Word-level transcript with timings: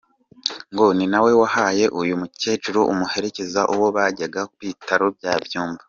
Ngo 0.73 0.85
ninawe 0.97 1.31
wahaye 1.41 1.85
uyu 2.01 2.13
mukecuru 2.21 2.79
umuherekeza 2.91 3.61
ubwo 3.71 3.97
yajyaga 4.05 4.41
ku 4.51 4.55
bitaro 4.63 5.07
bya 5.17 5.33
Byumba. 5.45 5.79